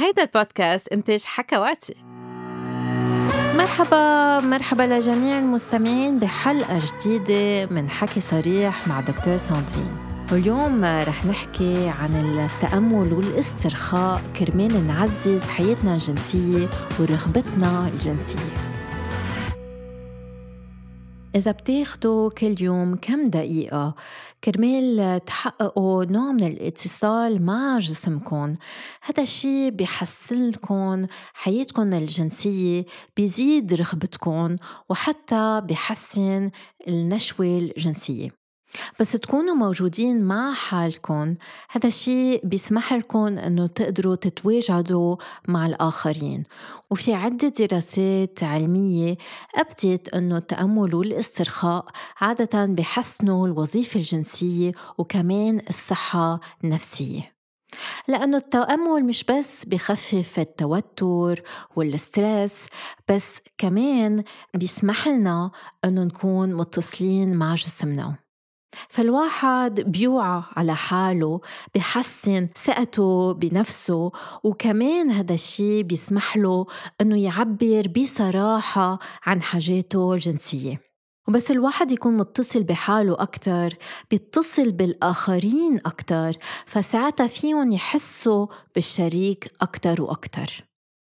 هيدا 0.00 0.22
البودكاست 0.22 0.88
إنتاج 0.88 1.22
حكواتي. 1.24 1.94
مرحبا 3.56 4.40
مرحبا 4.40 4.82
لجميع 4.82 5.38
المستمعين 5.38 6.18
بحلقة 6.18 6.80
جديدة 6.86 7.66
من 7.74 7.90
حكي 7.90 8.20
صريح 8.20 8.88
مع 8.88 9.00
دكتور 9.00 9.36
ساندرين. 9.36 9.96
واليوم 10.32 10.84
رح 10.84 11.26
نحكي 11.26 11.88
عن 11.88 12.16
التأمل 12.16 13.12
والاسترخاء 13.12 14.22
كرمال 14.38 14.86
نعزز 14.86 15.48
حياتنا 15.48 15.94
الجنسية 15.94 16.68
ورغبتنا 17.00 17.88
الجنسية. 17.94 18.69
إذا 21.34 21.50
بتاخدوا 21.50 22.30
كل 22.30 22.56
يوم 22.60 22.96
كم 22.96 23.24
دقيقة؟ 23.24 23.94
كرمال 24.44 25.20
تحققوا 25.24 26.04
نوع 26.04 26.32
من 26.32 26.46
الاتصال 26.46 27.42
مع 27.42 27.78
جسمكم. 27.78 28.54
هذا 29.02 29.22
الشيء 29.22 29.70
بيحسن 29.70 30.52
حياتكم 31.34 31.92
الجنسية 31.92 32.84
بيزيد 33.16 33.74
رغبتكم 33.74 34.56
وحتى 34.88 35.62
بيحسن 35.64 36.50
النشوة 36.88 37.46
الجنسية. 37.46 38.39
بس 39.00 39.12
تكونوا 39.12 39.54
موجودين 39.54 40.22
مع 40.22 40.54
حالكم. 40.54 41.34
هذا 41.70 41.88
الشيء 41.88 42.46
بيسمح 42.46 42.92
لكم 42.92 43.38
إنه 43.38 43.66
تقدروا 43.66 44.14
تتواجدوا 44.14 45.16
مع 45.48 45.66
الآخرين. 45.66 46.44
وفي 46.90 47.14
عدة 47.14 47.48
دراسات 47.48 48.42
علمية 48.42 49.16
أبدت 49.56 50.08
أنه 50.08 50.36
التأمل 50.36 50.94
والاسترخاء 50.94 51.84
عادة 52.20 52.66
بحسنوا 52.66 53.46
الوظيفة 53.46 54.00
الجنسية 54.00 54.72
وكمان 54.98 55.62
الصحة 55.68 56.40
النفسية. 56.64 57.40
لأنه 58.08 58.36
التأمل 58.36 59.04
مش 59.04 59.24
بس 59.24 59.64
بخفف 59.64 60.38
التوتر 60.38 61.42
والستريس 61.76 62.66
بس 63.08 63.38
كمان 63.58 64.24
بيسمح 64.54 65.08
لنا 65.08 65.50
أنه 65.84 66.04
نكون 66.04 66.54
متصلين 66.54 67.34
مع 67.34 67.54
جسمنا. 67.54 68.19
فالواحد 68.88 69.80
بيوعى 69.80 70.42
على 70.56 70.74
حاله 70.76 71.40
بحسن 71.74 72.48
ثقته 72.64 73.32
بنفسه 73.32 74.12
وكمان 74.44 75.10
هذا 75.10 75.34
الشيء 75.34 75.82
بيسمح 75.82 76.36
له 76.36 76.66
إنه 77.00 77.22
يعبر 77.22 77.88
بصراحة 77.88 78.98
عن 79.26 79.42
حاجاته 79.42 80.14
الجنسية. 80.14 80.80
وبس 81.28 81.50
الواحد 81.50 81.92
يكون 81.92 82.16
متصل 82.16 82.62
بحاله 82.62 83.16
أكتر 83.22 83.76
بيتصل 84.10 84.72
بالآخرين 84.72 85.78
أكتر 85.86 86.32
فساعتها 86.66 87.26
فيهم 87.26 87.72
يحسوا 87.72 88.46
بالشريك 88.74 89.52
أكتر 89.60 90.02
وأكتر. 90.02 90.69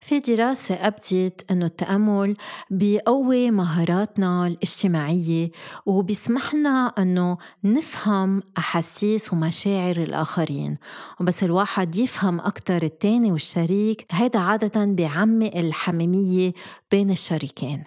في 0.04 0.20
دراسة 0.20 0.76
أبدت 0.76 1.52
أنه 1.52 1.66
التأمل 1.66 2.36
بيقوي 2.70 3.52
مهاراتنا 3.52 4.48
الاجتماعية 4.48 5.52
وبيسمح 5.86 6.54
لنا 6.54 6.94
أنه 6.98 7.38
نفهم 7.64 8.44
أحاسيس 8.58 9.34
ومشاعر 9.34 9.96
الآخرين. 9.96 10.78
وبس 11.20 11.44
الواحد 11.44 11.96
يفهم 11.96 12.40
أكتر 12.40 12.84
التاني 12.84 13.32
والشريك 13.32 14.06
هيدا 14.12 14.40
عادة 14.40 14.86
بيعمق 14.86 15.52
الحميمية 15.56 16.54
بين 16.92 17.12
الشريكين. 17.12 17.84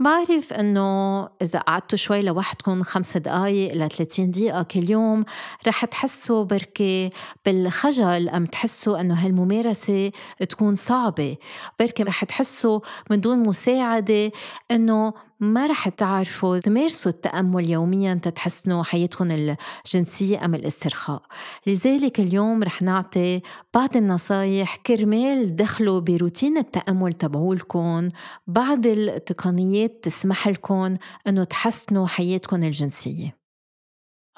بعرف 0.00 0.52
إنه 0.52 1.20
إذا 1.42 1.58
قعدتوا 1.58 1.98
شوي 1.98 2.22
لوحدكم 2.22 2.82
خمس 2.82 3.16
دقائق 3.16 3.74
ل 3.74 3.88
30 3.88 4.30
دقيقة 4.30 4.62
كل 4.62 4.90
يوم 4.90 5.24
رح 5.66 5.84
تحسوا 5.84 6.44
بركي 6.44 7.10
بالخجل 7.46 8.28
أم 8.28 8.46
تحسوا 8.46 9.00
إنه 9.00 9.14
هالممارسة 9.14 10.12
تكون 10.48 10.74
صعبة؟ 10.74 11.36
بركي 11.80 12.02
رح 12.02 12.24
تحسوا 12.24 12.80
من 13.10 13.20
دون 13.20 13.38
مساعدة 13.38 14.32
إنه 14.70 15.12
ما 15.40 15.66
رح 15.66 15.88
تعرفوا 15.88 16.58
تمارسوا 16.58 17.12
التأمل 17.12 17.70
يوميا 17.70 18.14
تتحسنوا 18.14 18.82
حياتكم 18.82 19.56
الجنسية 19.86 20.44
أم 20.44 20.54
الاسترخاء. 20.54 21.22
لذلك 21.66 22.20
اليوم 22.20 22.62
رح 22.62 22.82
نعطي 22.82 23.40
بعض 23.74 23.96
النصايح 23.96 24.76
كرمال 24.76 25.56
دخلوا 25.56 26.00
بروتين 26.00 26.58
التأمل 26.58 27.12
تبعولكم 27.12 28.08
بعض 28.46 28.86
التقنيات 28.86 30.04
تسمح 30.04 30.48
لكم 30.48 30.96
أنه 31.26 31.44
تحسنوا 31.44 32.06
حياتكم 32.06 32.62
الجنسية. 32.62 33.38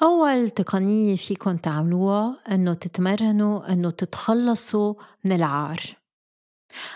أول 0.03 0.49
تقنية 0.49 1.15
فيكم 1.15 1.57
تعملوها 1.57 2.37
أنه 2.51 2.73
تتمرنوا 2.73 3.73
أنه 3.73 3.89
تتخلصوا 3.89 4.93
من 5.25 5.31
العار. 5.31 6.00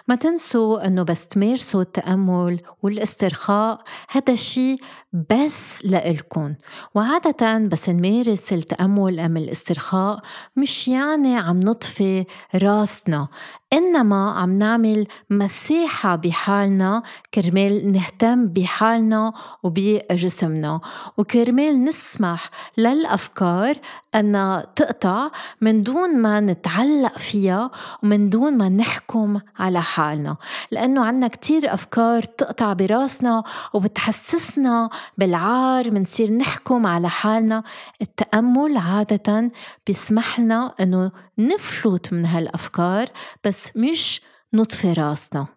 ما 0.08 0.16
تنسوا 0.16 0.88
إنه 0.88 1.03
بس 1.03 1.28
تمارسوا 1.28 1.81
التأمل 1.81 2.59
والاسترخاء 2.84 3.81
هذا 4.09 4.34
الشيء 4.34 4.78
بس 5.13 5.86
لإلكن. 5.86 6.56
وعادة 6.96 7.58
بس 7.58 7.90
نمارس 7.90 8.53
التأمل 8.53 9.19
أم 9.19 9.38
الاسترخاء 9.38 10.22
مش 10.56 10.88
يعني 10.88 11.38
عم 11.38 11.59
نطفي 11.59 12.25
راسنا. 12.56 13.28
إنما 13.75 14.31
عم 14.31 14.58
نعمل 14.58 15.08
مساحة 15.30 16.16
بحالنا 16.16 17.03
كرمال 17.34 17.91
نهتم 17.91 18.47
بحالنا 18.47 19.34
وبجسمنا. 19.63 20.80
وكرمال 21.18 21.84
نسمح 21.84 22.50
للأفكار 22.78 23.75
أن 24.16 24.64
تقطع 24.75 25.31
من 25.62 25.84
دون 25.84 26.18
ما 26.18 26.40
نتعلق 26.40 27.18
فيها 27.18 27.72
ومن 28.03 28.30
دون 28.30 28.58
ما 28.58 28.69
نحكم 28.69 29.40
على 29.59 29.81
حالنا. 29.81 30.35
لأنه 30.72 31.06
عنا 31.06 31.28
كتير 31.28 31.74
أفكار 31.74 32.24
تقطع 32.24 32.74
براسنا 32.74 33.44
وبتحسسنا 33.74 34.90
بالعار 35.18 35.91
منصير 35.91 36.31
نحكم 36.31 36.88
على 36.88 37.09
حالنا. 37.09 37.64
التأمل 38.02 38.78
عادة 38.78 39.52
بيسمح 39.88 40.40
لنا 40.40 40.74
أنه 40.80 41.12
نفلت 41.38 42.13
من 42.13 42.25
هالأفكار 42.25 43.09
بس 43.44 43.72
مش 43.75 44.22
نطفي 44.53 44.94
راسنا. 44.94 45.47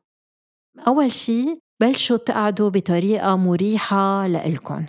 أول 0.86 1.12
شي 1.12 1.60
بلشوا 1.80 2.16
تقعدوا 2.16 2.68
بطريقة 2.68 3.36
مريحة 3.36 4.26
لإلكن. 4.26 4.86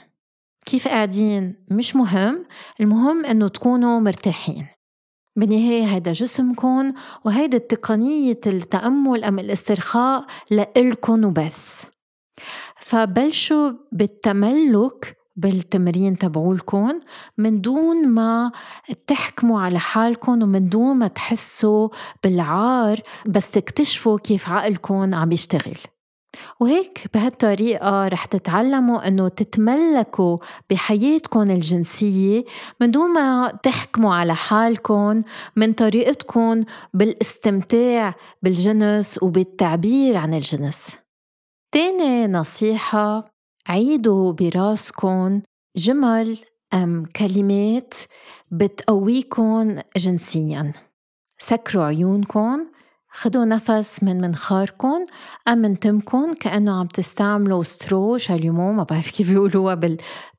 كيف 0.66 0.88
قاعدين؟ 0.88 1.66
مش 1.72 1.96
مهم 1.96 2.46
المهم 2.80 3.26
إنه 3.26 3.48
تكونوا 3.48 4.00
مرتاحين. 4.00 4.68
بالنهاية 5.36 5.84
هيدا 5.86 6.14
جسمكم 6.14 6.94
وهيدا 7.26 7.58
تقنية 7.58 8.40
التأمل 8.48 9.24
أم 9.24 9.40
الاسترخاء 9.40 10.26
لإلكن 10.52 11.24
وبس. 11.24 11.86
فبلشوا 12.76 13.72
بالتملك 13.92 15.19
بالتمرين 15.40 16.18
تبعولكن 16.18 17.00
من 17.38 17.62
دون 17.62 18.08
ما 18.08 18.52
تحكموا 19.08 19.62
على 19.62 19.80
حالكم 19.80 20.44
ومن 20.44 20.70
دون 20.70 20.96
ما 20.96 21.08
تحسوا 21.08 21.90
بالعار 22.24 23.02
بس 23.28 23.52
تكتشفوا 23.52 24.20
كيف 24.20 24.50
عقلكم 24.50 25.16
عم 25.16 25.32
يشتغل. 25.32 25.78
وهيك 26.60 27.08
بهالطريقة 27.14 28.08
رح 28.08 28.26
تتعلموا 28.26 29.08
إنه 29.08 29.28
تتملكوا 29.28 30.38
بحياتكم 30.70 31.42
الجنسية 31.42 32.44
من 32.82 32.92
دون 32.92 33.14
ما 33.14 33.60
تحكموا 33.64 34.16
على 34.16 34.36
حالكم 34.36 35.24
من 35.56 35.74
طريقتكم 35.74 36.64
بالاستمتاع 36.94 38.16
بالجنس 38.42 39.24
وبالتعبير 39.24 40.18
عن 40.18 40.34
الجنس. 40.34 40.98
تاني 41.72 42.28
نصيحة 42.28 43.39
عيدوا 43.68 44.32
براسكن 44.32 45.42
جمل 45.76 46.38
أم 46.74 47.06
كلمات 47.16 47.94
بتقويكن 48.52 49.82
جنسيا. 49.98 50.74
سكروا 51.40 51.84
عيونكن 51.84 52.66
خدوا 53.12 53.46
نفس 53.46 54.04
من 54.04 54.22
منخاركم 54.22 55.06
أم 55.48 55.58
من 55.58 55.80
تمكن 55.80 56.34
كأنه 56.34 56.80
عم 56.80 56.88
تستعملوا 56.88 57.64
سترو 57.64 58.18
شاليمو 58.18 58.74
ما 58.74 58.84
بعرف 58.84 59.12
كيف 59.12 59.30
بيقولوها 59.30 59.80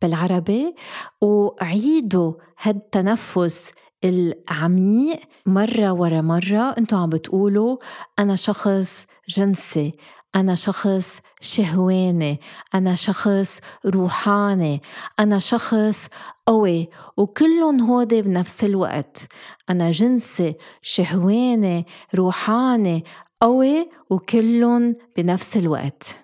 بالعربي. 0.03 0.75
وعيدوا 1.21 2.33
هالتنفس 2.63 3.71
العميق 4.05 5.21
مرة 5.47 5.93
ورا 5.93 6.21
مرة. 6.21 6.75
أنتوا 6.79 6.99
عم 6.99 7.11
بتقولوا 7.11 7.77
أنا 8.19 8.37
شخص 8.37 9.07
جنسي. 9.29 9.95
أنا 10.37 10.55
شخص 10.55 11.21
شهواني 11.41 12.41
أنا 12.75 12.95
شخص 12.95 13.61
روحاني 13.87 14.83
أنا 15.21 15.39
شخص 15.39 16.07
قوي 16.47 16.89
وكلهم 17.17 17.81
هودي 17.81 18.23
بنفس 18.23 18.65
الوقت. 18.65 19.27
أنا 19.71 19.91
جنسي 19.91 20.55
شهواني 20.83 21.87
روحاني 22.15 23.05
قوي 23.41 23.91
وكلهم 24.11 24.97
بنفس 25.17 25.57
الوقت. 25.57 26.17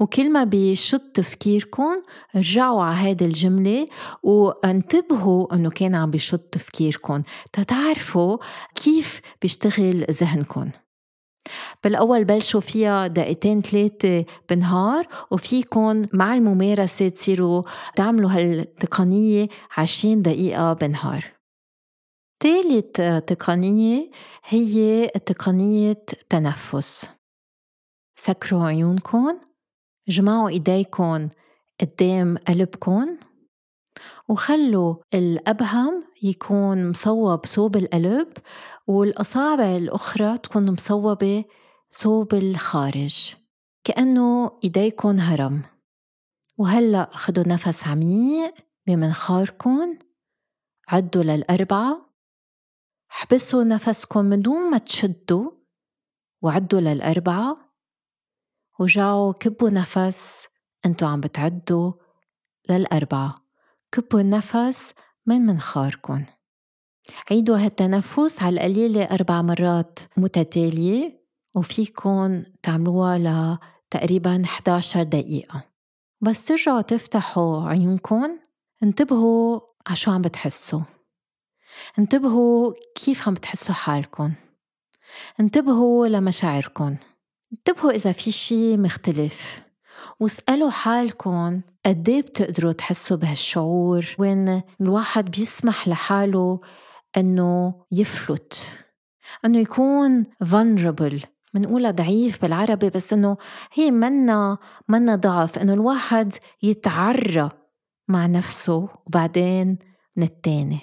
وكل 0.00 0.32
ما 0.32 0.44
بيشط 0.44 1.02
تفكيركم 1.14 2.02
رجعوا 2.36 2.82
على 2.82 2.96
هذه 2.96 3.24
الجملة 3.24 3.86
وانتبهوا 4.22 5.54
إنه 5.54 5.70
كان 5.70 5.94
عم 5.94 6.10
بيشط 6.10 6.40
تفكيركم. 6.40 7.22
تتعرفوا 7.52 8.38
كيف 8.74 9.20
بيشتغل 9.42 10.04
ذهنكم. 10.10 10.70
بالأول 11.84 12.24
بلشوا 12.24 12.60
فيها 12.60 13.06
دقيقتين 13.06 13.62
ثلاثة 13.62 14.24
بالنهار 14.48 15.06
وفيكم 15.30 16.02
مع 16.12 16.34
الممارسة 16.34 17.08
تصيروا 17.08 17.62
تعملوا 17.96 18.30
هالتقنية 18.30 19.48
عشرين 19.76 20.22
دقيقة 20.22 20.72
بالنهار 20.72 21.24
ثالث 22.42 23.00
تقنية 23.26 24.10
هي 24.44 25.08
تقنية 25.08 26.04
تنفس. 26.28 27.06
سكروا 28.16 28.64
عيونكم 28.64 29.40
جمعوا 30.08 30.48
ايديكم 30.48 31.28
قدام 31.80 32.36
قلبكم 32.48 33.16
وخلوا 34.28 34.94
الأبهم 35.14 36.04
يكون 36.22 36.88
مصوب 36.88 37.46
صوب 37.46 37.76
القلب 37.76 38.28
والأصابع 38.86 39.76
الأخرى 39.76 40.38
تكون 40.38 40.70
مصوبة 40.70 41.44
صوب 41.90 42.34
الخارج 42.34 43.34
كأنه 43.84 44.58
إيديكم 44.64 45.20
هرم. 45.20 45.62
وهلأ 46.58 47.10
خدوا 47.12 47.48
نفس 47.48 47.86
عميق 47.86 48.54
بمنخاركم 48.86 49.98
عدوا 50.88 51.22
للأربعة 51.22 52.10
حبسوا 53.08 53.64
نفسكم 53.64 54.24
من 54.24 54.42
دون 54.42 54.70
ما 54.70 54.78
تشدوا 54.78 55.50
وعدوا 56.42 56.80
للأربعة 56.80 57.56
ورجعوا 58.78 59.32
كبوا 59.32 59.70
نفس 59.70 60.46
أنتوا 60.86 61.08
عم 61.08 61.20
بتعدوا 61.20 61.92
للأربعة. 62.68 63.34
كبوا 63.92 64.20
النفس 64.20 64.94
من 65.26 65.40
منخاركن 65.40 66.26
عيدوا 67.30 67.58
هالتنفس 67.58 68.42
على 68.42 68.54
القليلة 68.54 69.04
أربع 69.04 69.42
مرات 69.42 69.98
متتالية. 70.16 71.19
وفيكن 71.54 72.44
تعملوها 72.62 73.18
لتقريبا 73.18 74.42
11 74.44 75.02
دقيقة. 75.02 75.64
بس 76.20 76.44
ترجعوا 76.44 76.80
تفتحوا 76.80 77.68
عيونكم 77.68 78.38
انتبهوا 78.82 79.60
على 79.86 79.96
شو 79.96 80.10
عم 80.10 80.22
بتحسوا. 80.22 80.80
انتبهوا 81.98 82.72
كيف 82.94 83.28
عم 83.28 83.34
بتحسوا 83.34 83.74
حالكم 83.74 84.32
انتبهوا 85.40 86.06
لمشاعركم 86.06 86.96
انتبهوا 87.52 87.90
إذا 87.90 88.12
في 88.12 88.32
شي 88.32 88.76
مختلف. 88.76 89.62
واسألوا 90.20 90.70
حالكم 90.70 91.60
قديه 91.86 92.20
بتقدروا 92.20 92.72
تحسوا 92.72 93.16
بهالشعور 93.16 94.06
وين 94.18 94.62
الواحد 94.80 95.30
بيسمح 95.30 95.88
لحاله 95.88 96.60
إنه 97.16 97.74
يفلت. 97.92 98.84
إنه 99.44 99.58
يكون 99.58 100.24
vulnerable. 100.44 101.26
منقولها 101.54 101.90
ضعيف 101.90 102.42
بالعربي 102.42 102.90
بس 102.90 103.12
إنه 103.12 103.36
هي 103.72 103.90
منا 103.90 104.58
منا 104.88 105.16
ضعف 105.16 105.58
إنه 105.58 105.72
الواحد 105.72 106.34
يتعرى 106.62 107.48
مع 108.08 108.26
نفسه 108.26 108.88
وبعدين 109.06 109.78
من 110.16 110.22
التاني. 110.22 110.78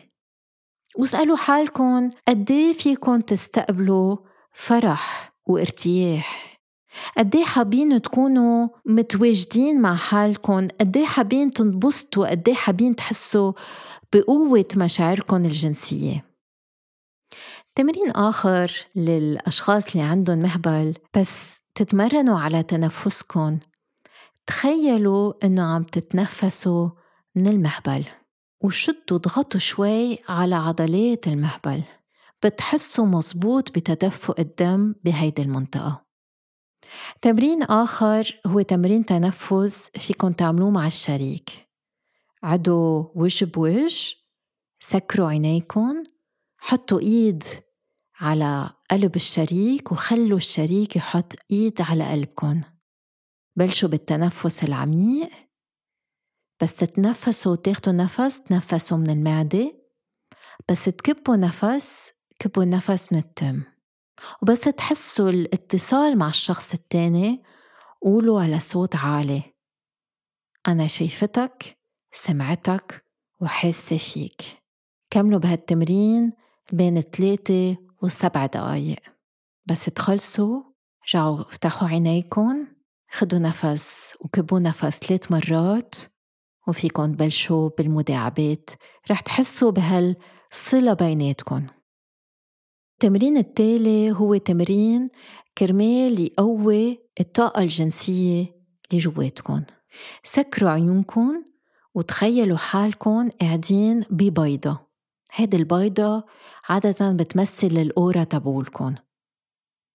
واسألوا 0.98 1.38
حالكم 1.38 2.10
قديه 2.28 2.74
فيكم 2.74 3.20
تستقبلوا 3.22 4.18
فرح 4.54 5.34
وارتياح؟ 5.46 6.58
قد 7.18 7.36
إيه 7.36 7.44
حابين 7.44 8.02
تكونوا 8.02 8.68
متواجدين 8.86 9.82
مع 9.82 9.96
حالكم 9.96 10.68
قد 10.80 10.98
إيه 10.98 11.06
حابين 11.06 11.52
تنبسطوا؟ 11.52 12.30
قد 12.30 12.48
إيه 12.48 12.56
حابين 12.56 12.96
تحسوا 12.96 13.54
بقوة 14.14 14.66
مشاعركم 14.76 15.46
الجنسية؟ 15.46 16.27
تمرين 17.78 18.12
آخر 18.12 18.72
للأشخاص 18.96 19.92
اللي 19.92 20.04
عندهم 20.04 20.38
مهبل 20.38 20.94
بس 21.18 21.60
تتمرنوا 21.76 22.40
على 22.40 22.64
تنفسكم. 22.64 23.60
تخيلوا 24.48 25.34
إنه 25.44 25.64
عم 25.64 25.84
تتنفسوا 25.84 26.90
من 27.36 27.48
المهبل 27.48 28.06
وشدوا 28.62 29.18
ضغطوا 29.18 29.60
شوي 29.60 30.18
على 30.30 30.56
عضلات 30.56 31.28
المهبل. 31.28 31.84
بتحسوا 32.44 33.06
مزبوط 33.06 33.70
بتدفق 33.72 34.40
الدم 34.40 34.96
بهيدي 35.04 35.42
المنطقة. 35.42 36.06
تمرين 37.22 37.64
آخر 37.64 38.40
هو 38.46 38.62
تمرين 38.62 39.06
تنفس 39.06 39.92
فيكن 39.98 40.36
تعملوه 40.36 40.70
مع 40.70 40.88
الشريك. 40.88 41.50
عدوا 42.44 43.06
وجه 43.16 43.46
بوجه 43.46 44.16
سكروا 44.80 45.28
عينيكم 45.30 46.04
حطوا 46.58 47.00
إيد 47.00 47.44
على 48.20 48.70
قلب 48.92 49.16
الشريك 49.16 49.92
وخلوا 49.92 50.38
الشريك 50.38 50.96
يحط 50.96 51.34
إيد 51.52 51.82
على 51.82 52.12
قلبكم 52.12 52.62
بلشوا 53.56 53.90
بالتنفس 53.90 54.64
العميق. 54.64 55.30
بس 56.62 56.76
تتنفسوا 56.76 57.52
وتاخدوا 57.52 57.94
نفس 57.94 58.42
تنفسوا 58.42 58.98
من 58.98 59.10
المعدة. 59.10 59.74
بس 60.72 60.86
تكبوا 60.86 61.36
نفس 61.36 62.14
كبوا 62.40 62.64
النفس 62.64 63.14
من 63.14 63.20
التم. 63.20 63.64
وبس 64.42 64.62
تحسوا 64.62 65.30
الاتصال 65.30 66.18
مع 66.18 66.28
الشخص 66.28 66.74
التاني 66.74 67.44
قولوا 68.02 68.42
على 68.42 68.60
صوت 68.60 68.96
عالي. 68.96 69.42
أنا 70.68 70.88
شايفتك 70.88 71.78
سمعتك 72.12 73.06
وحاسة 73.40 73.98
فيك. 73.98 74.42
كملوا 75.10 75.40
بهالتمرين 75.40 76.34
بين 76.74 77.02
ثلاثة 77.02 77.87
وسبع 78.02 78.46
دقايق. 78.46 79.00
بس 79.66 79.86
تخلصوا 79.86 80.64
رجعوا 81.08 81.42
افتحوا 81.42 81.88
عينيكم 81.88 82.68
خدوا 83.12 83.40
نفس 83.40 84.16
وكبوا 84.22 84.60
نفس 84.60 85.00
ثلاث 85.00 85.32
مرات 85.32 85.96
وفيكن 86.68 87.18
تبلشوا 87.18 87.70
بالمداعبات. 87.78 88.70
رح 89.12 89.20
تحسوا 89.20 89.72
بهالصلة 89.72 90.94
بيناتكم 90.94 91.68
التمرين 92.94 93.38
التالي 93.38 94.12
هو 94.12 94.38
تمرين 94.38 95.10
كرمال 95.58 96.20
يقوي 96.20 97.00
الطاقة 97.20 97.62
الجنسية 97.62 98.56
اللي 98.92 99.02
جواتكم 99.02 99.64
سكروا 100.24 100.70
عيونكم 100.70 101.44
وتخيلوا 101.96 102.58
حالكم 102.58 103.30
قاعدين 103.30 104.04
ببيضة. 104.10 104.87
هيدي 105.38 105.58
البيضة 105.58 106.24
عادة 106.70 107.12
بتمثل 107.12 107.68
الأورا 107.68 108.24
تبولكم 108.24 108.96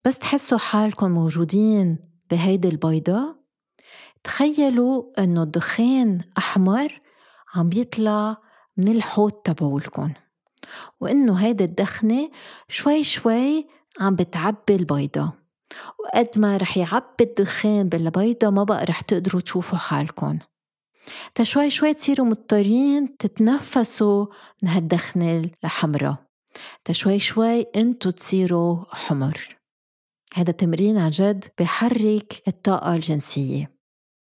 بس 0.04 0.18
تحسوا 0.18 0.58
حالكم 0.58 1.10
موجودين 1.10 1.98
بهيدي 2.30 2.68
البيضة؟ 2.68 3.36
تخيلوا 4.24 5.04
إنه 5.18 5.42
الدخان 5.42 6.20
أحمر 6.38 7.00
عم 7.54 7.68
بيطلع 7.68 8.36
من 8.76 8.88
الحوض 8.88 9.30
تبعولكم 9.32 10.12
وإنه 11.00 11.34
هيدي 11.34 11.64
الدخنة 11.64 12.30
شوي 12.68 13.04
شوي 13.04 13.68
عم 14.00 14.16
بتعبي 14.16 14.74
البيضة. 14.76 15.32
وقد 15.98 16.28
ما 16.36 16.56
رح 16.56 16.76
يعبي 16.76 17.24
الدخان 17.24 17.88
بالبيضة 17.88 18.50
ما 18.50 18.64
بقى 18.64 18.84
رح 18.84 19.00
تقدروا 19.00 19.40
تشوفوا 19.40 19.78
حالكم 19.78 20.38
تا 21.34 21.44
شوي 21.44 21.94
تصيروا 21.94 22.26
مضطرين 22.26 23.16
تتنفسوا 23.16 24.26
من 24.62 24.68
هالدخنة 24.68 25.50
الحمراء. 25.64 26.16
تا 26.84 26.92
شوي 26.92 27.18
شوي 27.18 27.60
انتو 27.76 28.10
تصيروا 28.10 28.84
حمر. 28.88 29.58
هذا 30.34 30.52
تمرين 30.52 30.98
عن 30.98 31.10
جد 31.10 31.44
بحرك 31.58 32.42
الطاقة 32.48 32.94
الجنسية. 32.94 33.72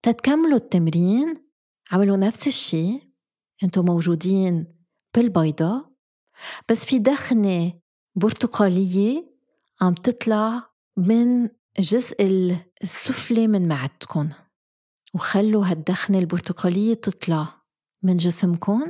تتكملوا 0.03 0.57
التمرين 0.57 1.35
عملوا 1.93 2.17
نفس 2.17 2.47
الشي 2.47 3.01
انتو 3.65 3.83
موجودين 3.83 4.67
بالبيضة 5.15 5.97
بس 6.71 6.85
في 6.85 6.99
دخنة 6.99 7.73
برتقالية 8.15 9.37
عم 9.81 9.95
تطلع 9.95 10.71
من 10.97 11.49
الجزء 11.79 12.17
السفلي 12.83 13.49
من 13.49 13.69
معدتكم 13.69 14.31
وخلوا 15.15 15.67
هالدخنة 15.67 16.19
البرتقالية 16.19 16.95
تطلع 16.95 17.49
من 18.03 18.17
جسمكم 18.17 18.83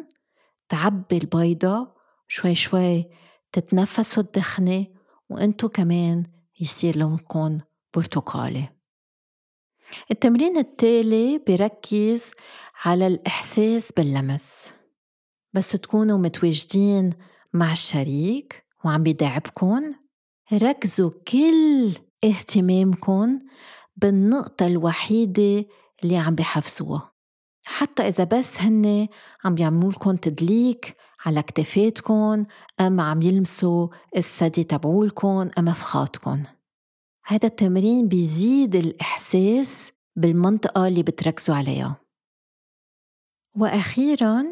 تعبي 0.68 1.16
البيضة 1.16 1.94
شوي 2.28 2.54
شوي 2.54 3.06
تتنفسوا 3.52 4.22
الدخنة 4.22 4.86
وانتو 5.28 5.68
كمان 5.68 6.26
يصير 6.60 6.96
لونكم 6.96 7.58
برتقالي. 7.94 8.68
التمرين 10.10 10.56
التالي 10.56 11.38
بركز 11.38 12.30
على 12.84 13.06
الإحساس 13.06 13.92
باللمس. 13.92 14.74
بس 15.52 15.70
تكونوا 15.70 16.18
متواجدين 16.18 17.10
مع 17.52 17.72
الشريك 17.72 18.64
وعم 18.84 19.02
بيدعبكن 19.02 19.94
ركزوا 20.52 21.10
كل 21.28 21.92
اهتمامكم 22.24 23.40
بالنقطة 23.96 24.66
الوحيدة 24.66 25.66
اللي 26.02 26.16
عم 26.16 26.34
بحفزوها 26.34 27.12
حتى 27.66 28.08
إذا 28.08 28.24
بس 28.24 28.60
هن 28.60 29.08
عم 29.44 29.54
بيعملوا 29.54 29.92
لكم 29.92 30.16
تدليك 30.16 30.96
على 31.26 31.42
كتفاتكم 31.42 32.44
أم 32.80 33.00
عم 33.00 33.22
يلمسوا 33.22 33.88
الثدي 34.16 34.64
تبعولكم 34.64 35.50
أم 35.58 35.72
فخاتكم 35.72 36.42
هذا 37.28 37.46
التمرين 37.48 38.08
بيزيد 38.08 38.76
الإحساس 38.76 39.92
بالمنطقة 40.16 40.88
اللي 40.88 41.02
بتركزوا 41.02 41.54
عليها. 41.54 41.96
وأخيرا 43.56 44.44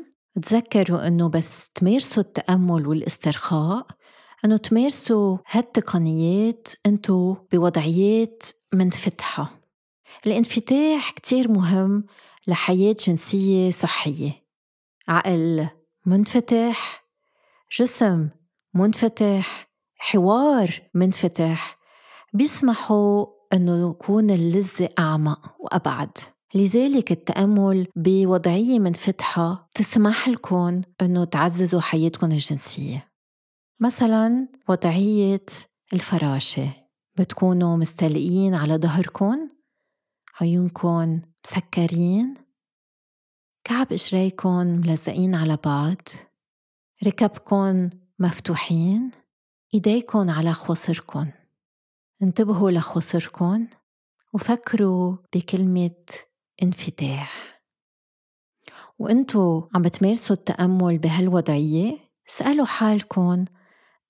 تذكروا 0.42 1.06
أنه 1.06 1.28
بس 1.28 1.70
تمارسوا 1.70 2.22
التأمل 2.22 2.86
والاسترخاء 2.86 3.86
أنه 4.44 4.56
تمارسوا 4.56 5.38
هالتقنيات 5.50 6.68
أنتو 6.86 7.36
بوضعيات 7.52 8.42
منفتحة. 8.74 9.63
الانفتاح 10.26 11.10
كتير 11.10 11.50
مهم 11.50 12.04
لحياة 12.46 12.96
جنسية 13.06 13.70
صحية. 13.70 14.32
عقل 15.08 15.68
منفتح 16.06 17.04
جسم 17.78 18.28
منفتح 18.74 19.68
حوار 19.96 20.82
منفتح. 20.94 21.78
بيسمحوا 22.32 23.26
أنه 23.52 23.90
يكون 23.90 24.30
اللذة 24.30 24.88
أعمق 24.98 25.54
وأبعد. 25.58 26.18
لذلك 26.54 27.12
التأمل 27.12 27.86
بوضعية 27.96 28.78
منفتحة 28.78 29.68
تسمح 29.74 30.28
لكم 30.28 30.82
أنه 31.00 31.24
تعززوا 31.24 31.80
حياتكم 31.80 32.32
الجنسية. 32.32 33.08
مثلا 33.80 34.48
وضعية 34.68 35.46
الفراشة 35.92 36.68
بتكونوا 37.18 37.76
مستلقين 37.76 38.54
على 38.54 38.76
ظهركم 38.76 39.48
عيونكم 40.40 41.20
مسكرين؟ 41.46 42.34
كعب 43.64 43.92
إجريكم 43.92 44.66
ملزقين 44.66 45.34
على 45.34 45.58
بعض؟ 45.64 45.96
ركبكم 47.06 47.90
مفتوحين؟ 48.18 49.10
إيديكم 49.74 50.30
على 50.30 50.52
خصركم 50.52 51.30
انتبهوا 52.22 52.70
لخصركم 52.70 53.66
وفكروا 54.32 55.16
بكلمة 55.34 56.04
انفتاح. 56.62 57.62
وانتو 58.98 59.68
عم 59.74 59.82
بتمارسوا 59.82 60.36
التأمل 60.36 60.98
بهالوضعية؟ 60.98 61.98
اسألوا 62.28 62.66
حالكم 62.66 63.44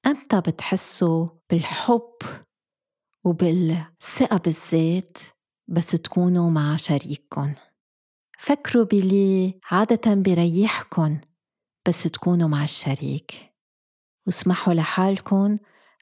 أمتى 0.06 0.40
بتحسوا 0.40 1.28
بالحب 1.50 2.18
وبالثقة 3.24 4.36
بالذات؟ 4.36 5.18
بس 5.68 5.90
تكونوا 5.90 6.50
مع 6.50 6.76
شريككم 6.76 7.54
فكروا 8.38 8.84
باللي 8.84 9.60
عادة 9.70 10.14
بريحكن 10.14 11.20
بس 11.88 12.02
تكونوا 12.02 12.48
مع 12.48 12.64
الشريك. 12.64 13.52
واسمحوا 14.26 14.74
لحالكم 14.74 15.58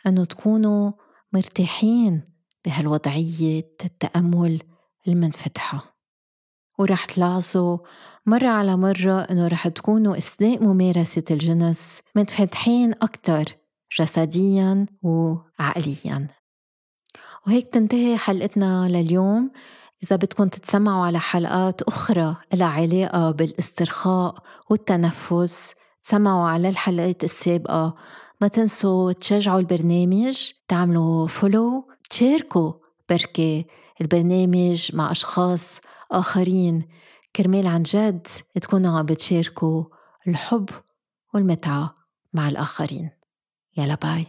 أنه 0.06 0.24
تكونوا 0.24 0.92
مرتاحين 1.32 2.22
بهالوضعية 2.64 3.76
التأمل 3.84 4.62
المنفتحة. 5.08 5.96
ورح 6.78 7.04
تلاحظوا 7.04 7.78
مرة 8.26 8.48
على 8.48 8.76
مرة 8.76 9.20
إنه 9.20 9.48
رح 9.48 9.68
تكونوا 9.68 10.18
أثناء 10.18 10.64
ممارسة 10.64 11.24
الجنس 11.30 12.00
منفتحين 12.16 12.92
أكتر 12.92 13.44
جسديا 13.98 14.86
وعقليا. 15.02 16.28
وهيك 17.46 17.68
تنتهي 17.68 18.16
حلقتنا 18.16 18.88
لليوم. 18.88 19.50
إذا 20.02 20.16
بدكم 20.16 20.48
تتسمعوا 20.48 21.06
على 21.06 21.20
حلقات 21.20 21.82
أخرى 21.82 22.36
لها 22.52 22.66
علاقة 22.66 23.30
بالاسترخاء 23.30 24.34
والتنفس 24.70 25.74
تسمعوا 26.02 26.48
على 26.48 26.68
الحلقات 26.68 27.24
السابقة. 27.24 27.94
ما 28.40 28.48
تنسوا 28.48 29.12
تشجعوا 29.12 29.60
البرنامج 29.60 30.50
تعملوا 30.68 31.26
فولو 31.26 31.88
تشاركوا 32.10 32.72
بركي 33.08 33.66
البرنامج 34.00 34.90
مع 34.94 35.10
أشخاص 35.10 35.80
آخرين. 36.10 36.88
كرمال 37.36 37.66
عن 37.66 37.82
جد 37.82 38.26
تكونوا 38.60 38.98
عم 38.98 39.06
بتشاركوا 39.06 39.84
الحب 40.28 40.70
والمتعة 41.34 41.94
مع 42.32 42.48
الآخرين. 42.48 43.10
يلا 43.76 43.94
باي 43.94 44.26